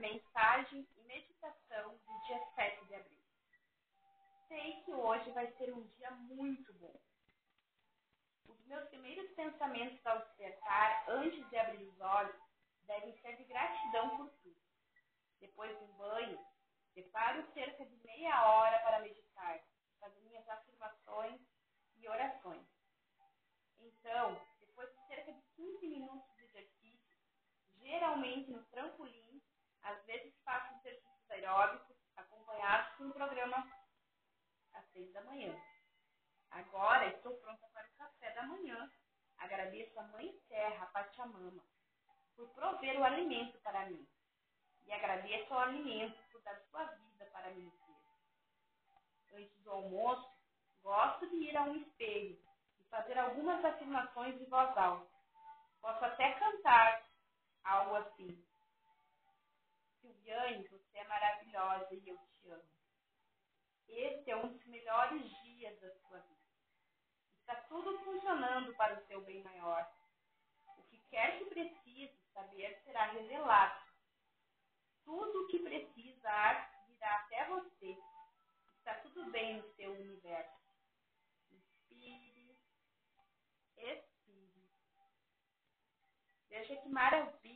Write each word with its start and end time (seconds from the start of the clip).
mensagem 0.00 0.88
e 0.96 1.02
meditação 1.02 1.94
do 1.94 2.26
dia 2.26 2.40
7 2.54 2.86
de 2.86 2.94
abril. 2.94 3.20
Sei 4.48 4.82
que 4.82 4.92
hoje 4.92 5.30
vai 5.32 5.46
ser 5.52 5.72
um 5.74 5.86
dia 5.88 6.10
muito 6.12 6.72
bom. 6.74 6.98
Os 8.48 8.64
meus 8.64 8.88
primeiros 8.88 9.30
pensamentos 9.32 10.04
ao 10.06 10.18
despertar, 10.20 11.04
antes 11.08 11.48
de 11.50 11.58
abrir 11.58 11.84
os 11.84 12.00
olhos, 12.00 12.34
devem 12.84 13.16
ser 13.20 13.36
de 13.36 13.44
gratidão 13.44 14.16
por 14.16 14.30
tudo. 14.42 14.60
Depois 15.38 15.78
do 15.78 15.86
banho, 15.98 16.38
separo 16.94 17.46
cerca 17.52 17.84
de 17.84 17.96
meia 18.04 18.50
hora 18.50 18.78
para 18.80 19.00
meditar, 19.00 19.60
fazer 20.00 20.20
minhas 20.22 20.48
afirmações 20.48 21.40
e 21.98 22.08
orações. 22.08 22.66
Então, 23.78 24.40
depois 24.60 24.90
de 24.90 25.06
cerca 25.08 25.32
de 25.32 25.42
15 25.56 25.86
minutos 25.86 26.34
de 26.36 26.42
exercício, 26.44 27.18
geralmente 27.82 28.50
no 28.50 28.64
trampolim, 28.66 29.40
às 29.82 30.04
vezes 30.04 30.34
faço 30.44 30.74
exercícios 30.76 31.30
aeróbicos 31.30 31.96
acompanhados 32.16 32.96
por 32.96 33.06
um 33.06 33.12
programa 33.12 33.66
às 34.80 34.92
seis 34.92 35.12
da 35.12 35.22
manhã. 35.22 35.54
Agora 36.50 37.06
estou 37.08 37.36
pronta 37.36 37.66
para 37.72 37.86
o 37.86 37.96
café 37.96 38.32
da 38.32 38.42
manhã. 38.44 38.90
Agradeço 39.38 39.98
a 39.98 40.04
Mãe 40.08 40.32
Terra, 40.48 40.84
a 40.84 40.86
Pachamama, 40.86 41.62
por 42.36 42.48
prover 42.50 42.98
o 42.98 43.04
alimento 43.04 43.58
para 43.60 43.86
mim. 43.86 44.06
E 44.84 44.92
agradeço 44.92 45.52
ao 45.54 45.60
alimento 45.60 46.18
por 46.30 46.42
dar 46.42 46.58
sua 46.70 46.84
vida 46.84 47.26
para 47.26 47.50
mim. 47.52 47.72
Antes 49.32 49.62
do 49.62 49.70
almoço, 49.70 50.28
gosto 50.82 51.28
de 51.30 51.36
ir 51.36 51.56
a 51.56 51.62
um 51.62 51.76
espelho 51.76 52.38
e 52.78 52.84
fazer 52.84 53.18
algumas 53.18 53.64
afirmações 53.64 54.36
de 54.38 54.44
voz 54.46 54.76
alta. 54.76 55.08
Posso 55.80 56.04
até 56.04 56.32
cantar 56.32 57.06
algo 57.64 57.96
assim. 57.96 58.44
Silviane, 60.00 60.66
você 60.68 60.98
é 60.98 61.04
maravilhosa 61.04 61.94
e 61.94 62.08
eu 62.08 62.18
te 62.18 62.50
amo. 62.50 62.79
Esse 63.90 64.30
é 64.30 64.36
um 64.36 64.48
dos 64.48 64.64
melhores 64.66 65.28
dias 65.42 65.78
da 65.80 65.90
sua 65.96 66.18
vida. 66.20 66.40
Está 67.40 67.56
tudo 67.62 67.98
funcionando 68.04 68.74
para 68.76 68.98
o 68.98 69.06
seu 69.06 69.20
bem 69.22 69.42
maior. 69.42 69.90
O 70.76 70.82
que 70.84 70.98
quer 71.10 71.38
que 71.38 71.46
precise 71.46 72.16
saber 72.32 72.80
será 72.84 73.06
revelado. 73.06 73.84
Tudo 75.04 75.44
o 75.44 75.46
que 75.48 75.58
precisa 75.58 76.70
virá 76.86 77.16
até 77.16 77.48
você. 77.48 77.98
Está 78.78 78.94
tudo 79.00 79.30
bem 79.30 79.60
no 79.60 79.74
seu 79.74 79.92
universo. 79.92 80.60
Inspire, 81.50 82.56
expire. 83.76 84.70
Veja 86.48 86.76
que 86.76 86.88
maravilha 86.88 87.50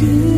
You. 0.00 0.37